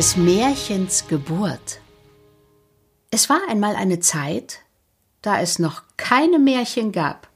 des 0.00 0.16
Märchens 0.16 1.08
Geburt. 1.08 1.82
Es 3.10 3.28
war 3.28 3.42
einmal 3.50 3.76
eine 3.76 4.00
Zeit, 4.00 4.60
da 5.20 5.42
es 5.42 5.58
noch 5.58 5.82
keine 5.98 6.38
Märchen 6.38 6.90
gab. 6.90 7.28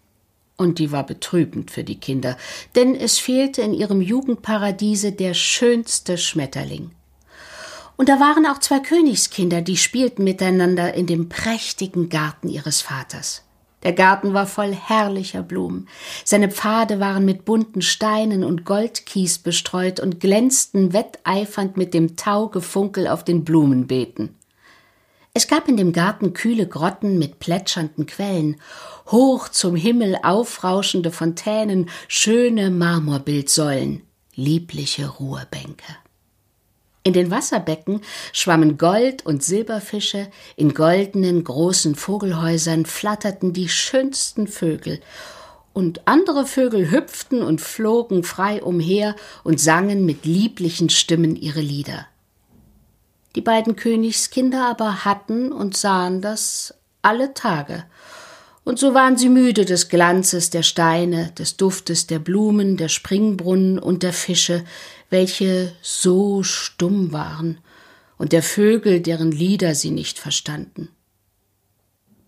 Und 0.57 0.79
die 0.79 0.91
war 0.91 1.05
betrübend 1.05 1.71
für 1.71 1.85
die 1.85 2.01
Kinder, 2.01 2.39
denn 2.75 2.95
es 2.95 3.19
fehlte 3.19 3.61
in 3.61 3.75
ihrem 3.75 4.01
Jugendparadiese 4.01 5.13
der 5.13 5.35
schönste 5.35 6.17
Schmetterling. 6.17 6.93
Und 7.99 8.09
da 8.09 8.19
waren 8.19 8.47
auch 8.47 8.61
zwei 8.61 8.81
Königskinder, 8.81 9.61
die 9.61 9.77
spielten 9.77 10.25
miteinander 10.25 10.95
in 10.95 11.07
dem 11.07 11.29
prächtigen 11.29 12.09
Garten 12.09 12.49
ihres 12.49 12.81
Vaters. 12.81 13.43
Der 13.85 13.93
Garten 13.93 14.33
war 14.33 14.47
voll 14.47 14.73
herrlicher 14.73 15.43
Blumen. 15.43 15.89
Seine 16.25 16.51
Pfade 16.51 17.01
waren 17.01 17.25
mit 17.25 17.45
bunten 17.45 17.83
Steinen 17.83 18.43
und 18.43 18.65
Goldkies 18.65 19.39
bestreut 19.39 20.01
und 20.01 20.21
glänzten 20.21 20.95
wetteifernd 20.95 21.77
mit 21.77 21.93
dem 21.93 22.17
Taugefunkel 22.17 23.07
auf 23.07 23.25
den 23.25 23.45
Blumenbeeten. 23.45 24.35
Es 25.35 25.49
gab 25.49 25.69
in 25.69 25.77
dem 25.77 25.93
Garten 25.93 26.33
kühle 26.33 26.67
Grotten 26.67 27.19
mit 27.19 27.41
plätschernden 27.41 28.07
Quellen, 28.07 28.57
hoch 29.09 29.49
zum 29.49 29.75
Himmel 29.75 30.17
aufrauschende 30.23 31.11
Fontänen, 31.11 31.91
schöne 32.09 32.71
Marmorbildsäulen, 32.71 34.03
liebliche 34.37 35.09
Ruhebänke. 35.09 36.04
In 37.05 37.13
den 37.13 37.31
Wasserbecken 37.31 38.01
schwammen 38.33 38.79
Gold- 38.79 39.27
und 39.27 39.43
Silberfische, 39.43 40.31
in 40.57 40.73
goldenen 40.73 41.45
großen 41.45 41.95
Vogelhäusern 41.95 42.87
flatterten 42.87 43.53
die 43.53 43.69
schönsten 43.69 44.49
Vögel, 44.49 45.01
und 45.75 46.07
andere 46.07 46.47
Vögel 46.47 46.91
hüpften 46.91 47.43
und 47.43 47.61
flogen 47.61 48.23
frei 48.23 48.63
umher 48.63 49.17
und 49.43 49.61
sangen 49.61 50.07
mit 50.07 50.25
lieblichen 50.25 50.89
Stimmen 50.89 51.37
ihre 51.37 51.61
Lieder. 51.61 52.07
Die 53.35 53.41
beiden 53.41 53.77
Königskinder 53.77 54.67
aber 54.67 55.05
hatten 55.05 55.53
und 55.53 55.77
sahen 55.77 56.23
das 56.23 56.75
alle 57.03 57.35
Tage, 57.35 57.85
und 58.65 58.79
so 58.79 58.95
waren 58.95 59.17
sie 59.17 59.29
müde 59.29 59.65
des 59.65 59.89
Glanzes 59.89 60.51
der 60.51 60.63
Steine, 60.63 61.33
des 61.39 61.57
Duftes 61.57 62.07
der 62.07 62.19
Blumen, 62.19 62.77
der 62.77 62.89
Springbrunnen 62.89 63.79
und 63.79 64.03
der 64.03 64.15
Fische, 64.15 64.65
welche 65.11 65.73
so 65.83 66.43
stumm 66.43 67.13
waren, 67.13 67.59
und 68.17 68.33
der 68.33 68.43
Vögel, 68.43 69.01
deren 69.01 69.33
Lieder 69.33 69.75
sie 69.75 69.91
nicht 69.91 70.19
verstanden. 70.19 70.89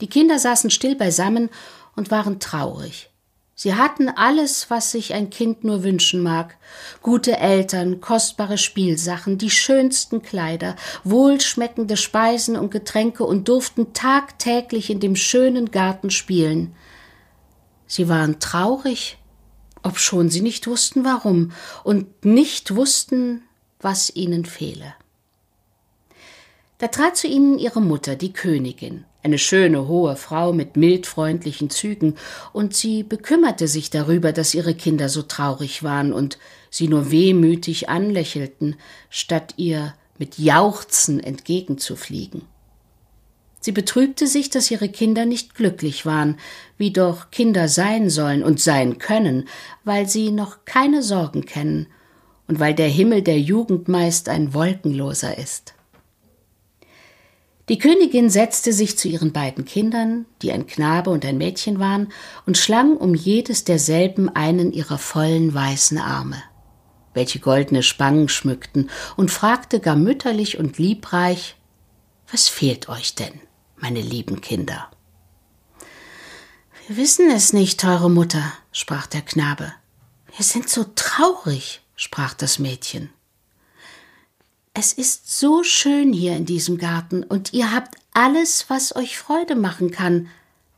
Die 0.01 0.09
Kinder 0.09 0.39
saßen 0.39 0.71
still 0.71 0.95
beisammen 0.95 1.49
und 1.95 2.11
waren 2.11 2.39
traurig. 2.39 3.09
Sie 3.59 3.75
hatten 3.75 4.11
alles, 4.11 4.69
was 4.69 4.93
sich 4.93 5.15
ein 5.15 5.31
Kind 5.31 5.65
nur 5.65 5.83
wünschen 5.83 6.23
mag 6.23 6.59
gute 7.01 7.39
Eltern, 7.39 8.03
kostbare 8.03 8.59
Spielsachen, 8.59 9.39
die 9.39 9.51
schönsten 9.51 10.21
Kleider, 10.21 10.77
wohlschmeckende 11.05 11.97
Speisen 11.97 12.57
und 12.57 12.71
Getränke 12.71 13.25
und 13.25 13.49
durften 13.49 13.95
tagtäglich 13.95 14.91
in 14.91 15.01
dem 15.01 15.17
schönen 15.17 15.71
Garten 15.71 16.11
spielen. 16.11 16.75
Sie 17.87 18.11
waren 18.11 18.41
traurig, 18.41 19.17
obschon 19.83 20.29
sie 20.29 20.43
nicht 20.43 20.67
wussten 20.67 21.05
warum 21.07 21.53
und 21.83 22.27
nicht 22.27 22.77
wussten, 22.77 23.43
was 23.81 24.15
ihnen 24.15 24.45
fehle. 24.45 24.95
Da 26.77 26.89
trat 26.89 27.17
zu 27.17 27.27
ihnen 27.27 27.59
ihre 27.59 27.81
Mutter, 27.81 28.17
die 28.17 28.35
Königin, 28.35 29.07
eine 29.27 29.39
schöne 29.39 29.89
hohe 29.89 30.15
Frau 30.15 30.53
mit 30.53 30.77
mildfreundlichen 30.77 31.69
Zügen, 31.69 32.15
und 32.53 32.75
sie 32.75 33.03
bekümmerte 33.03 33.67
sich 33.67 33.91
darüber, 33.91 34.33
dass 34.33 34.55
ihre 34.55 34.75
Kinder 34.75 35.09
so 35.09 35.23
traurig 35.23 35.83
waren 35.83 36.13
und 36.13 36.39
sie 36.71 36.87
nur 36.87 37.11
wehmütig 37.11 37.89
anlächelten, 37.89 38.77
statt 39.11 39.55
ihr 39.57 39.95
mit 40.17 40.39
Jauchzen 40.39 41.19
entgegenzufliegen. 41.19 42.43
Sie 43.61 43.73
betrübte 43.73 44.29
sich, 44.29 44.49
dass 44.49 44.71
ihre 44.71 44.89
Kinder 44.89 45.27
nicht 45.27 45.57
glücklich 45.57 46.07
waren, 46.07 46.39
wie 46.79 46.93
doch 46.93 47.33
Kinder 47.33 47.67
sein 47.67 48.11
sollen 48.11 48.45
und 48.45 48.61
sein 48.61 48.99
können, 48.99 49.49
weil 49.83 50.09
sie 50.09 50.31
noch 50.31 50.65
keine 50.67 51.03
Sorgen 51.03 51.45
kennen 51.47 51.89
und 52.47 52.61
weil 52.61 52.75
der 52.75 52.89
Himmel 52.89 53.23
der 53.23 53.41
Jugend 53.41 53.89
meist 53.89 54.29
ein 54.29 54.55
wolkenloser 54.55 55.37
ist. 55.37 55.76
Die 57.69 57.79
Königin 57.79 58.31
setzte 58.31 58.73
sich 58.73 58.97
zu 58.97 59.09
ihren 59.09 59.33
beiden 59.33 59.65
Kindern, 59.65 60.27
die 60.41 60.53
ein 60.53 60.67
Knabe 60.67 61.11
und 61.11 61.25
ein 61.25 61.37
Mädchen 61.37 61.81
waren, 61.81 62.13
und 62.47 62.59
schlang 62.59 62.97
um 62.97 63.15
jedes 63.15 63.65
derselben 63.65 64.29
einen 64.29 64.73
ihrer 64.73 64.99
vollen 64.99 65.53
weißen 65.53 65.99
Arme, 65.99 66.41
welche 67.13 67.41
goldene 67.41 67.83
Spangen 67.83 68.29
schmückten, 68.29 68.89
und 69.17 69.33
fragte 69.33 69.81
gar 69.81 69.97
mütterlich 69.97 70.59
und 70.59 70.79
liebreich 70.79 71.57
Was 72.31 72.49
fehlt 72.49 72.89
euch 72.89 73.15
denn? 73.15 73.41
meine 73.79 74.01
lieben 74.01 74.41
Kinder. 74.41 74.91
Wir 76.87 76.97
wissen 76.97 77.31
es 77.31 77.53
nicht, 77.53 77.81
teure 77.81 78.11
Mutter, 78.11 78.53
sprach 78.73 79.07
der 79.07 79.23
Knabe. 79.23 79.73
Wir 80.35 80.45
sind 80.45 80.69
so 80.69 80.85
traurig, 80.95 81.83
sprach 81.97 82.33
das 82.35 82.59
Mädchen. 82.59 83.11
Es 84.79 84.93
ist 84.93 85.41
so 85.41 85.63
schön 85.63 86.13
hier 86.13 86.37
in 86.37 86.45
diesem 86.45 86.77
Garten, 86.77 87.23
und 87.23 87.55
ihr 87.55 87.73
habt 87.73 87.95
alles, 88.13 88.67
was 88.69 88.95
euch 88.95 89.17
Freude 89.17 89.55
machen 89.57 89.91
kann. 89.91 90.29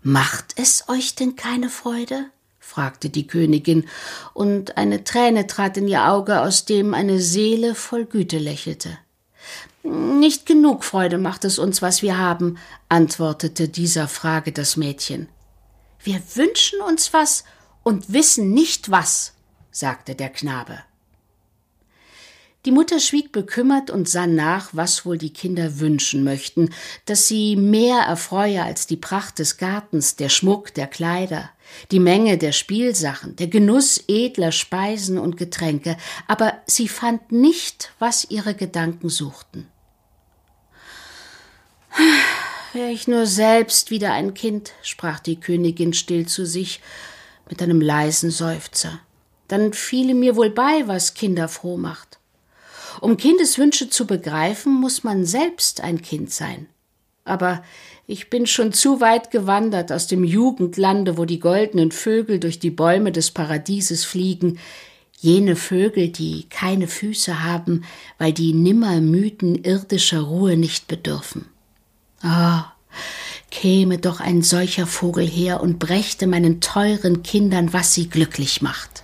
Macht 0.03 0.55
es 0.55 0.89
euch 0.89 1.17
denn 1.17 1.35
keine 1.35 1.69
Freude? 1.69 2.27
fragte 2.61 3.11
die 3.11 3.27
Königin, 3.27 3.89
und 4.35 4.77
eine 4.77 5.03
Träne 5.03 5.49
trat 5.49 5.77
in 5.79 5.89
ihr 5.89 6.09
Auge, 6.09 6.43
aus 6.43 6.65
dem 6.65 6.95
eine 6.95 7.19
Seele 7.19 7.75
voll 7.75 8.05
Güte 8.05 8.39
lächelte. 8.39 8.97
Nicht 9.83 10.47
genug 10.47 10.85
Freude 10.85 11.19
macht 11.19 11.45
es 11.45 11.59
uns, 11.59 11.83
was 11.83 12.01
wir 12.01 12.19
haben, 12.19 12.57
antwortete 12.89 13.69
dieser 13.69 14.07
Frage 14.07 14.53
das 14.53 14.77
Mädchen. 14.77 15.29
Wir 16.05 16.23
wünschen 16.37 16.81
uns 16.83 17.13
was 17.13 17.43
und 17.83 18.13
wissen 18.13 18.53
nicht 18.53 18.93
was, 18.93 19.33
sagte 19.73 20.15
der 20.15 20.29
Knabe. 20.29 20.85
Die 22.65 22.73
Mutter 22.73 22.99
schwieg 22.99 23.31
bekümmert 23.31 23.89
und 23.89 24.09
sann 24.09 24.35
nach, 24.35 24.71
was 24.73 25.07
wohl 25.07 25.17
die 25.17 25.33
Kinder 25.33 25.79
wünschen 25.79 26.25
möchten, 26.25 26.71
dass 27.07 27.29
sie 27.29 27.55
mehr 27.55 28.01
erfreue 28.01 28.63
als 28.63 28.89
die 28.89 28.97
Pracht 28.97 29.39
des 29.39 29.59
Gartens, 29.59 30.17
der 30.17 30.29
Schmuck 30.29 30.75
der 30.75 30.89
Kleider, 30.89 31.51
die 31.93 32.01
Menge 32.01 32.37
der 32.37 32.51
Spielsachen, 32.51 33.37
der 33.37 33.47
Genuss 33.47 34.03
edler 34.09 34.51
Speisen 34.51 35.19
und 35.19 35.37
Getränke, 35.37 35.97
aber 36.27 36.55
sie 36.67 36.89
fand 36.89 37.31
nicht, 37.31 37.93
was 38.01 38.29
ihre 38.29 38.55
Gedanken 38.55 39.09
suchten. 39.09 39.69
Wäre 42.73 42.91
ich 42.91 43.07
nur 43.07 43.27
selbst 43.27 43.91
wieder 43.93 44.13
ein 44.13 44.35
Kind, 44.35 44.73
sprach 44.83 45.21
die 45.21 45.39
Königin 45.39 45.93
still 45.93 46.27
zu 46.27 46.45
sich 46.45 46.81
mit 47.49 47.63
einem 47.63 47.81
leisen 47.81 48.31
Seufzer, 48.31 48.99
dann 49.47 49.73
fiele 49.73 50.15
mir 50.15 50.35
wohl 50.35 50.51
bei, 50.51 50.87
was 50.87 51.15
Kinder 51.15 51.49
froh 51.49 51.77
macht. 51.77 52.18
Um 53.01 53.17
Kindeswünsche 53.17 53.91
zu 53.91 54.07
begreifen, 54.07 54.73
muss 54.73 55.05
man 55.05 55.25
selbst 55.25 55.81
ein 55.81 56.03
Kind 56.03 56.33
sein. 56.33 56.67
Aber 57.25 57.63
ich 58.07 58.31
bin 58.31 58.47
schon 58.47 58.73
zu 58.73 59.01
weit 59.01 59.31
gewandert 59.31 59.93
aus 59.93 60.07
dem 60.07 60.25
Jugendlande, 60.25 61.19
wo 61.19 61.27
die 61.27 61.41
goldenen 61.41 61.93
Vögel 61.93 62.41
durch 62.41 62.59
die 62.59 62.71
Bäume 62.71 63.13
des 63.13 63.31
Paradieses 63.31 64.05
fliegen, 64.05 64.59
jene 65.21 65.57
Vögel, 65.57 66.09
die 66.09 66.47
keine 66.49 66.89
Füße 66.89 67.43
haben, 67.43 67.85
weil 68.17 68.33
die 68.33 68.55
nimmer 68.55 69.01
müden 69.01 69.57
irdischer 69.57 70.21
Ruhe 70.21 70.57
nicht 70.57 70.89
bedürfen. 70.89 71.47
Ah, 72.23 72.61
oh, 72.61 72.65
käme 73.51 73.99
doch 73.99 74.21
ein 74.21 74.43
solcher 74.43 74.87
Vogel 74.87 75.27
her 75.27 75.61
und 75.61 75.79
brächte 75.79 76.27
meinen 76.27 76.61
teuren 76.61 77.23
Kindern, 77.23 77.73
was 77.73 77.95
sie 77.95 78.09
glücklich 78.09 78.63
macht. 78.63 79.03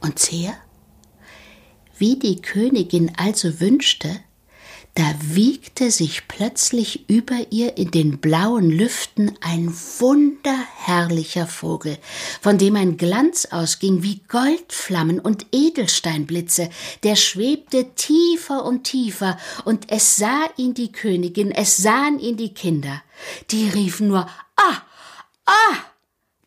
Und 0.00 0.18
sehe, 0.18 0.54
wie 1.98 2.18
die 2.18 2.40
Königin 2.40 3.12
also 3.16 3.60
wünschte, 3.60 4.20
da 4.96 5.12
wiegte 5.20 5.90
sich 5.90 6.28
plötzlich 6.28 7.08
über 7.10 7.34
ihr 7.50 7.76
in 7.76 7.90
den 7.90 8.18
blauen 8.18 8.70
Lüften 8.70 9.36
ein 9.40 9.74
wunderherrlicher 9.98 11.48
Vogel, 11.48 11.98
von 12.40 12.58
dem 12.58 12.76
ein 12.76 12.96
Glanz 12.96 13.46
ausging 13.46 14.04
wie 14.04 14.20
Goldflammen 14.28 15.18
und 15.18 15.46
Edelsteinblitze, 15.50 16.70
der 17.02 17.16
schwebte 17.16 17.94
tiefer 17.96 18.64
und 18.64 18.84
tiefer, 18.84 19.36
und 19.64 19.90
es 19.90 20.14
sah 20.14 20.48
ihn 20.56 20.74
die 20.74 20.92
Königin, 20.92 21.50
es 21.50 21.76
sahen 21.76 22.20
ihn 22.20 22.36
die 22.36 22.54
Kinder, 22.54 23.02
die 23.50 23.68
riefen 23.68 24.06
nur 24.06 24.28
Ah, 24.54 24.82
ah, 25.46 25.76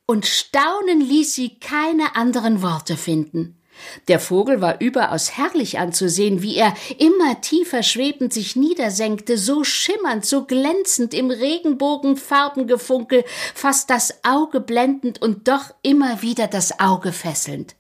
und 0.06 0.26
Staunen 0.26 1.02
ließ 1.02 1.36
sie 1.36 1.60
keine 1.60 2.16
anderen 2.16 2.62
Worte 2.62 2.96
finden. 2.96 3.58
Der 4.08 4.20
Vogel 4.20 4.62
war 4.62 4.82
überaus 4.82 5.38
herrlich 5.38 5.80
anzusehen, 5.80 6.42
wie 6.42 6.56
er 6.56 6.74
immer 6.98 7.42
tiefer 7.42 7.84
schwebend 7.84 8.34
sich 8.34 8.56
niedersenkte, 8.56 9.38
so 9.38 9.64
schimmernd, 9.64 10.26
so 10.26 10.46
glänzend 10.46 11.14
im 11.14 11.32
Regenbogenfarbengefunkel, 11.32 13.24
fast 13.54 13.90
das 13.90 14.24
Auge 14.24 14.60
blendend 14.60 15.22
und 15.22 15.48
doch 15.48 15.74
immer 15.82 16.22
wieder 16.22 16.48
das 16.48 16.80
Auge 16.80 17.12
fesselnd. 17.12 17.76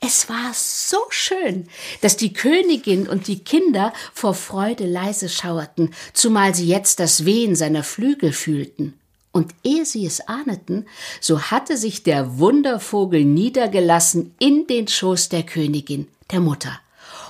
Es 0.00 0.28
war 0.28 0.52
so 0.54 0.98
schön, 1.08 1.68
dass 2.00 2.16
die 2.16 2.32
Königin 2.32 3.08
und 3.08 3.26
die 3.26 3.42
Kinder 3.42 3.92
vor 4.12 4.34
Freude 4.34 4.86
leise 4.86 5.28
schauerten, 5.28 5.94
zumal 6.12 6.54
sie 6.54 6.66
jetzt 6.66 7.00
das 7.00 7.24
Wehen 7.24 7.56
seiner 7.56 7.82
Flügel 7.82 8.32
fühlten. 8.32 8.98
Und 9.34 9.52
ehe 9.64 9.84
sie 9.84 10.06
es 10.06 10.28
ahneten, 10.28 10.86
so 11.20 11.42
hatte 11.50 11.76
sich 11.76 12.04
der 12.04 12.38
Wundervogel 12.38 13.24
niedergelassen 13.24 14.32
in 14.38 14.68
den 14.68 14.86
Schoß 14.86 15.28
der 15.28 15.42
Königin, 15.42 16.06
der 16.30 16.38
Mutter, 16.38 16.78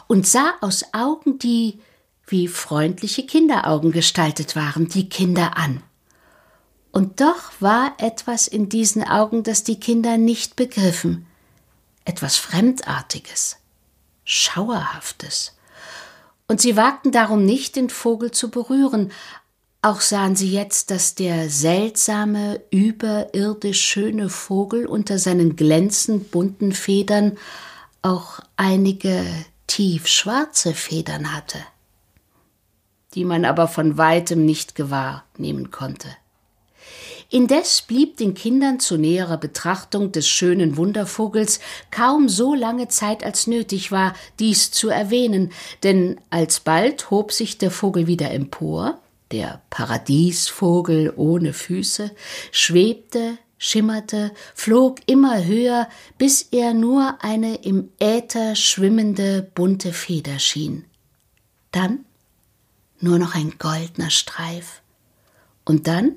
und 0.07 0.27
sah 0.27 0.53
aus 0.61 0.85
Augen, 0.93 1.39
die 1.39 1.81
wie 2.27 2.47
freundliche 2.47 3.25
Kinderaugen 3.25 3.91
gestaltet 3.91 4.55
waren, 4.55 4.87
die 4.87 5.09
Kinder 5.09 5.57
an. 5.57 5.83
Und 6.93 7.23
doch 7.23 7.53
war 7.61 7.95
etwas 7.97 8.49
in 8.49 8.69
diesen 8.69 9.03
Augen, 9.03 9.43
das 9.43 9.65
die 9.65 9.81
Kinder 9.81 10.19
nicht 10.19 10.57
begriffen, 10.57 11.27
etwas 12.05 12.37
Fremdartiges, 12.37 13.57
Schauerhaftes. 14.25 15.57
Und 16.49 16.61
sie 16.61 16.77
wagten 16.77 17.13
darum 17.13 17.47
nicht, 17.47 17.77
den 17.77 17.89
Vogel 17.89 18.31
zu 18.31 18.51
berühren, 18.51 19.11
auch 19.85 20.01
sahen 20.01 20.35
sie 20.35 20.51
jetzt, 20.51 20.91
dass 20.91 21.15
der 21.15 21.51
seltsame, 21.51 22.63
überirdisch 22.71 23.83
schöne 23.83 24.31
Vogel 24.31 24.87
unter 24.87 25.19
seinen 25.19 25.57
glänzend 25.57 26.31
bunten 26.31 26.73
Federn 26.73 27.37
auch 28.01 28.41
einige 28.57 29.23
tiefschwarze 29.67 30.73
Federn 30.73 31.37
hatte, 31.37 31.59
die 33.15 33.27
man 33.27 33.45
aber 33.45 33.69
von 33.69 33.99
weitem 33.99 34.47
nicht 34.47 34.75
gewahr 34.75 35.25
nehmen 35.37 35.71
konnte. 35.71 36.09
Indes 37.29 37.83
blieb 37.83 38.17
den 38.17 38.33
Kindern 38.33 38.81
zu 38.81 38.97
näherer 38.97 39.37
Betrachtung 39.37 40.13
des 40.13 40.27
schönen 40.27 40.79
Wundervogels 40.79 41.61
kaum 41.91 42.31
so 42.31 42.55
lange 42.55 42.89
Zeit 42.89 43.23
als 43.23 43.47
nötig 43.47 43.93
war, 43.93 44.15
dies 44.39 44.71
zu 44.71 44.89
erwähnen, 44.89 45.53
denn 45.83 46.19
alsbald 46.31 47.11
hob 47.11 47.33
sich 47.33 47.59
der 47.59 47.71
Vogel 47.71 48.07
wieder 48.07 48.31
empor, 48.31 48.99
der 49.35 49.63
Paradiesvogel 49.69 51.13
ohne 51.17 51.53
Füße, 51.53 52.15
schwebte, 52.53 53.37
schimmerte, 53.59 54.33
flog 54.55 55.01
immer 55.07 55.45
höher, 55.45 55.89
bis 56.19 56.43
er 56.53 56.73
nur 56.73 57.19
eine 57.21 57.57
im 57.57 57.91
Äther 57.99 58.55
schwimmende 58.55 59.43
bunte 59.43 59.93
Feder 59.93 60.39
schien. 60.39 60.85
Dann 61.73 62.05
nur 63.01 63.19
noch 63.19 63.35
ein 63.35 63.59
goldner 63.59 64.11
Streif. 64.11 64.83
Und 65.65 65.89
dann 65.89 66.15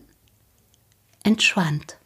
entschwand. 1.23 1.97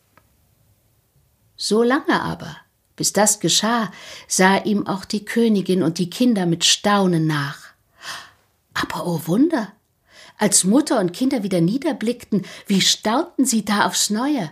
So 1.57 1.83
lange 1.83 2.21
aber, 2.21 2.55
bis 2.95 3.11
das 3.11 3.41
geschah, 3.41 3.91
sah 4.29 4.63
ihm 4.63 4.87
auch 4.87 5.03
die 5.03 5.25
Königin 5.25 5.83
und 5.83 5.97
die 5.97 6.09
Kinder 6.09 6.45
mit 6.45 6.63
Staunen 6.63 7.27
nach. 7.27 7.57
Aber 8.73 9.05
o 9.05 9.15
oh 9.15 9.27
Wunder, 9.27 9.73
als 10.41 10.63
Mutter 10.63 10.99
und 10.99 11.13
Kinder 11.13 11.43
wieder 11.43 11.61
niederblickten, 11.61 12.45
wie 12.65 12.81
staunten 12.81 13.45
sie 13.45 13.63
da 13.63 13.85
aufs 13.85 14.09
Neue. 14.09 14.51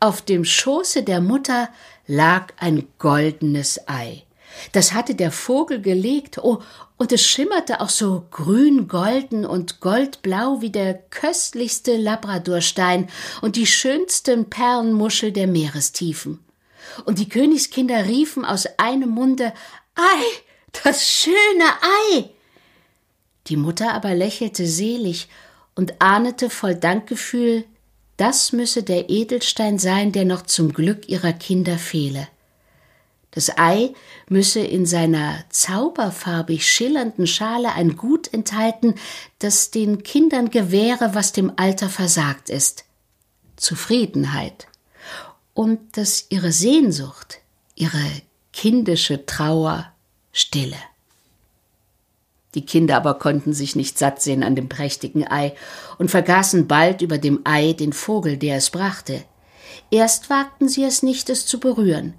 Auf 0.00 0.20
dem 0.20 0.44
Schoße 0.44 1.04
der 1.04 1.20
Mutter 1.20 1.68
lag 2.08 2.48
ein 2.56 2.88
goldenes 2.98 3.88
Ei. 3.88 4.24
Das 4.72 4.92
hatte 4.92 5.14
der 5.14 5.30
Vogel 5.30 5.80
gelegt, 5.80 6.38
oh, 6.38 6.60
und 6.96 7.12
es 7.12 7.24
schimmerte 7.24 7.80
auch 7.80 7.88
so 7.88 8.26
grün-golden 8.32 9.46
und 9.46 9.80
goldblau 9.80 10.60
wie 10.60 10.70
der 10.70 10.94
köstlichste 10.94 11.96
Labradorstein 11.96 13.08
und 13.42 13.54
die 13.54 13.66
schönsten 13.68 14.50
Perlenmuschel 14.50 15.30
der 15.30 15.46
Meerestiefen. 15.46 16.40
Und 17.04 17.20
die 17.20 17.28
Königskinder 17.28 18.06
riefen 18.06 18.44
aus 18.44 18.66
einem 18.76 19.10
Munde 19.10 19.52
Ei, 19.94 20.24
das 20.82 21.08
schöne 21.08 21.64
Ei. 22.10 22.30
Die 23.48 23.56
Mutter 23.56 23.94
aber 23.94 24.14
lächelte 24.14 24.66
selig 24.66 25.28
und 25.74 26.00
ahnete 26.00 26.50
voll 26.50 26.74
Dankgefühl, 26.74 27.64
das 28.16 28.52
müsse 28.52 28.82
der 28.82 29.10
Edelstein 29.10 29.78
sein, 29.78 30.12
der 30.12 30.24
noch 30.24 30.42
zum 30.42 30.72
Glück 30.72 31.08
ihrer 31.08 31.32
Kinder 31.32 31.78
fehle. 31.78 32.28
Das 33.32 33.56
Ei 33.58 33.94
müsse 34.28 34.60
in 34.60 34.84
seiner 34.84 35.44
zauberfarbig 35.48 36.68
schillernden 36.68 37.26
Schale 37.26 37.72
ein 37.72 37.96
Gut 37.96 38.32
enthalten, 38.32 38.94
das 39.38 39.70
den 39.70 40.02
Kindern 40.02 40.50
gewähre, 40.50 41.14
was 41.14 41.32
dem 41.32 41.52
Alter 41.56 41.88
versagt 41.88 42.50
ist. 42.50 42.84
Zufriedenheit. 43.56 44.66
Und 45.54 45.96
dass 45.96 46.26
ihre 46.28 46.52
Sehnsucht, 46.52 47.40
ihre 47.74 48.04
kindische 48.52 49.24
Trauer 49.24 49.92
stille. 50.32 50.76
Die 52.54 52.66
Kinder 52.66 52.96
aber 52.96 53.14
konnten 53.14 53.54
sich 53.54 53.76
nicht 53.76 53.98
satt 53.98 54.20
sehen 54.20 54.42
an 54.42 54.54
dem 54.54 54.68
prächtigen 54.68 55.26
Ei 55.26 55.54
und 55.98 56.10
vergaßen 56.10 56.66
bald 56.66 57.00
über 57.00 57.18
dem 57.18 57.40
Ei 57.44 57.72
den 57.72 57.92
Vogel, 57.92 58.36
der 58.36 58.56
es 58.56 58.70
brachte. 58.70 59.22
Erst 59.90 60.30
wagten 60.30 60.68
sie 60.68 60.84
es 60.84 61.02
nicht, 61.02 61.30
es 61.30 61.46
zu 61.46 61.60
berühren. 61.60 62.14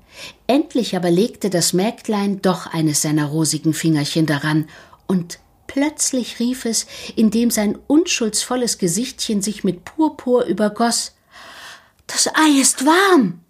Endlich 0.48 0.96
aber 0.96 1.12
legte 1.12 1.50
das 1.50 1.74
Mägdlein 1.74 2.42
doch 2.42 2.68
eines 2.68 3.02
seiner 3.02 3.26
rosigen 3.26 3.74
Fingerchen 3.74 4.26
daran, 4.26 4.68
und 5.06 5.40
plötzlich 5.68 6.40
rief 6.40 6.66
es, 6.66 6.88
indem 7.16 7.52
sein 7.52 7.78
unschuldsvolles 7.88 8.78
Gesichtchen 8.78 9.42
sich 9.42 9.64
mit 9.64 9.86
Purpur 9.86 10.46
übergoss 10.46 11.14
Das 12.08 12.28
Ei 12.28 12.60
ist 12.60 12.86
warm. 12.86 13.43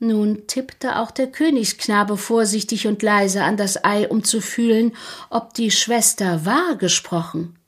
Nun 0.00 0.46
tippte 0.46 0.98
auch 0.98 1.10
der 1.10 1.26
Königsknabe 1.26 2.16
vorsichtig 2.16 2.86
und 2.86 3.02
leise 3.02 3.42
an 3.42 3.56
das 3.56 3.84
Ei, 3.84 4.08
um 4.08 4.22
zu 4.22 4.40
fühlen, 4.40 4.94
ob 5.28 5.54
die 5.54 5.72
Schwester 5.72 6.44
wahr 6.44 6.76
gesprochen. 6.76 7.58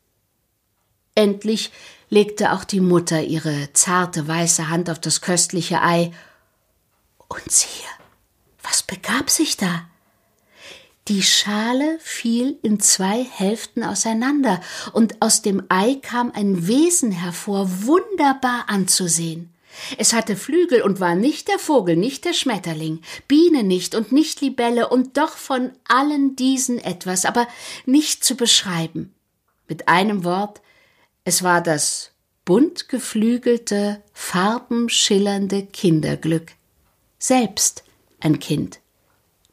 Endlich 1.16 1.72
legte 2.08 2.52
auch 2.52 2.62
die 2.62 2.80
Mutter 2.80 3.22
ihre 3.22 3.72
zarte 3.72 4.28
weiße 4.28 4.68
Hand 4.68 4.90
auf 4.90 5.00
das 5.00 5.20
köstliche 5.20 5.82
Ei. 5.82 6.12
Und 7.28 7.50
siehe, 7.50 7.88
was 8.62 8.84
begab 8.84 9.28
sich 9.28 9.56
da? 9.56 9.86
Die 11.08 11.22
Schale 11.22 11.98
fiel 12.00 12.58
in 12.62 12.78
zwei 12.78 13.24
Hälften 13.24 13.82
auseinander, 13.82 14.60
und 14.92 15.20
aus 15.20 15.42
dem 15.42 15.64
Ei 15.68 15.98
kam 16.00 16.30
ein 16.32 16.68
Wesen 16.68 17.10
hervor, 17.10 17.68
wunderbar 17.84 18.66
anzusehen. 18.68 19.52
Es 19.98 20.12
hatte 20.12 20.36
Flügel 20.36 20.82
und 20.82 21.00
war 21.00 21.14
nicht 21.14 21.48
der 21.48 21.58
Vogel, 21.58 21.96
nicht 21.96 22.24
der 22.24 22.32
Schmetterling, 22.32 23.00
Biene 23.28 23.62
nicht 23.62 23.94
und 23.94 24.12
nicht 24.12 24.40
Libelle 24.40 24.88
und 24.88 25.16
doch 25.16 25.36
von 25.36 25.72
allen 25.86 26.36
diesen 26.36 26.78
etwas, 26.78 27.24
aber 27.24 27.46
nicht 27.86 28.24
zu 28.24 28.36
beschreiben. 28.36 29.14
Mit 29.68 29.88
einem 29.88 30.24
Wort, 30.24 30.60
es 31.24 31.42
war 31.42 31.62
das 31.62 32.12
bunt 32.44 32.88
geflügelte, 32.88 34.02
farbenschillernde 34.12 35.66
Kinderglück. 35.66 36.52
Selbst 37.18 37.84
ein 38.18 38.38
Kind, 38.38 38.80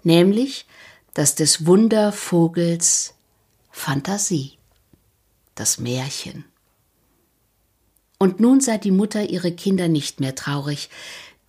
nämlich 0.04 0.66
das 1.14 1.36
des 1.36 1.66
Wundervogels 1.66 3.14
Fantasie, 3.72 4.58
das 5.56 5.78
Märchen. 5.78 6.46
Und 8.20 8.40
nun 8.40 8.62
sah 8.62 8.78
die 8.78 8.92
Mutter 8.92 9.30
ihre 9.30 9.52
Kinder 9.52 9.88
nicht 9.88 10.20
mehr 10.20 10.34
traurig, 10.34 10.90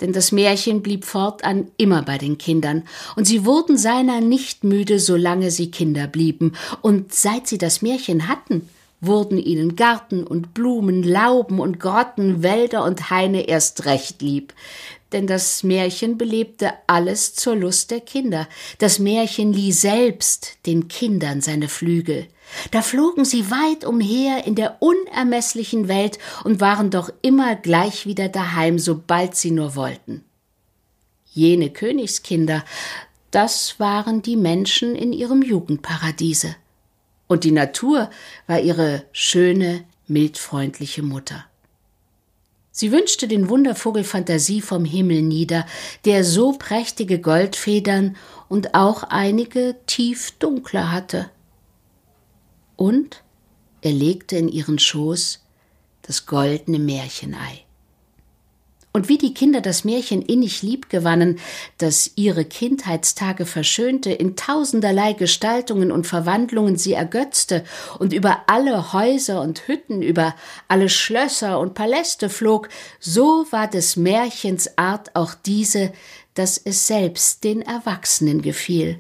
denn 0.01 0.13
das 0.13 0.33
Märchen 0.33 0.83
blieb 0.83 1.05
fortan 1.05 1.69
immer 1.77 2.03
bei 2.03 2.19
den 2.19 2.39
Kindern, 2.39 2.85
und 3.17 3.25
sie 3.27 3.45
wurden 3.45 3.77
seiner 3.77 4.21
nicht 4.21 4.65
müde, 4.65 5.01
solange 5.01 5.51
sie 5.51 5.71
Kinder 5.71 6.07
blieben, 6.07 6.53
und 6.83 7.15
seit 7.15 7.49
sie 7.49 7.59
das 7.59 7.83
Märchen 7.83 8.29
hatten, 8.29 8.69
wurden 9.01 9.39
ihnen 9.39 9.77
Garten 9.77 10.25
und 10.25 10.55
Blumen, 10.55 11.03
Lauben 11.03 11.61
und 11.61 11.79
Grotten, 11.81 12.43
Wälder 12.43 12.85
und 12.85 13.11
Haine 13.11 13.49
erst 13.49 13.85
recht 13.87 14.23
lieb, 14.23 14.53
denn 15.13 15.27
das 15.27 15.63
Märchen 15.63 16.19
belebte 16.19 16.73
alles 16.87 17.35
zur 17.35 17.57
Lust 17.57 17.91
der 17.91 18.01
Kinder. 18.01 18.49
Das 18.79 18.99
Märchen 18.99 19.53
lieh 19.53 19.73
selbst 19.73 20.59
den 20.67 20.89
Kindern 20.89 21.41
seine 21.41 21.69
Flügel. 21.69 22.29
Da 22.71 22.83
flogen 22.83 23.25
sie 23.25 23.51
weit 23.51 23.85
umher 23.85 24.47
in 24.47 24.55
der 24.55 24.81
unermeßlichen 24.81 25.89
Welt 25.89 26.19
und 26.45 26.61
waren 26.61 26.91
doch 26.91 27.11
immer 27.23 27.57
gleich 27.57 28.07
wieder 28.07 28.29
daheim, 28.29 28.79
sobald 28.79 29.35
sie 29.37 29.51
nur 29.51 29.75
wollten. 29.75 30.25
Jene 31.33 31.71
Königskinder, 31.71 32.65
das 33.31 33.79
waren 33.79 34.23
die 34.23 34.37
Menschen 34.37 34.95
in 34.95 35.13
ihrem 35.13 35.43
Jugendparadiese. 35.43 36.57
Und 37.27 37.45
die 37.45 37.53
Natur 37.53 38.11
war 38.47 38.59
ihre 38.59 39.05
schöne, 39.13 39.85
mildfreundliche 40.07 41.03
Mutter. 41.03 41.48
Sie 42.79 42.93
wünschte 42.93 43.27
den 43.27 43.49
Wundervogel 43.49 44.05
Fantasie 44.05 44.61
vom 44.61 44.85
Himmel 44.85 45.23
nieder, 45.23 45.67
der 46.05 46.23
so 46.23 46.53
prächtige 46.53 47.21
Goldfedern 47.21 48.17
und 48.49 48.77
auch 48.77 49.03
einige 49.03 49.75
tief 49.87 50.31
dunkle 50.39 50.93
hatte. 50.93 51.29
Und 52.77 53.25
er 53.81 53.91
legte 53.91 54.37
in 54.37 54.47
ihren 54.47 54.79
Schoß 54.79 55.45
das 56.03 56.27
goldene 56.27 56.79
Märchenei. 56.79 57.65
Und 58.99 59.09
wie 59.09 59.17
die 59.17 59.33
Kinder 59.33 59.61
das 59.61 59.85
Märchen 59.85 60.23
innig 60.23 60.63
lieb 60.63 60.89
gewannen, 60.89 61.39
das 61.77 62.11
ihre 62.17 62.45
Kindheitstage 62.45 63.47
verschönte, 63.47 64.11
in 64.11 64.35
tausenderlei 64.35 65.13
Gestaltungen 65.13 65.93
und 65.93 66.09
Verwandlungen 66.09 66.77
sie 66.77 66.95
ergötzte 66.95 67.63
und 68.01 68.13
über 68.13 68.43
alle 68.49 68.93
Häuser 68.93 69.41
und 69.41 69.69
Hütten, 69.69 70.03
über 70.03 70.35
alle 70.67 70.89
Schlösser 70.89 71.61
und 71.61 71.75
Paläste 71.75 72.29
flog, 72.29 72.71
so 72.99 73.47
war 73.53 73.69
des 73.69 73.95
Märchens 73.95 74.77
Art 74.77 75.15
auch 75.15 75.35
diese, 75.35 75.93
dass 76.35 76.59
es 76.59 76.89
selbst 76.89 77.45
den 77.45 77.63
Erwachsenen 77.63 78.43
gefiel 78.43 78.99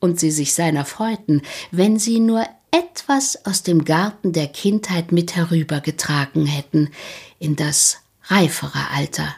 und 0.00 0.18
sie 0.18 0.32
sich 0.32 0.54
seiner 0.54 0.84
freuten, 0.84 1.42
wenn 1.70 2.00
sie 2.00 2.18
nur 2.18 2.44
etwas 2.72 3.46
aus 3.46 3.62
dem 3.62 3.84
Garten 3.84 4.32
der 4.32 4.48
Kindheit 4.48 5.12
mit 5.12 5.36
herübergetragen 5.36 6.46
hätten 6.46 6.90
in 7.38 7.54
das 7.54 7.98
reifere 8.30 8.90
Alter, 8.92 9.34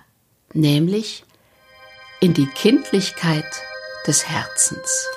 nämlich 0.52 1.24
in 2.20 2.34
die 2.34 2.46
Kindlichkeit 2.46 3.46
des 4.06 4.28
Herzens. 4.28 5.08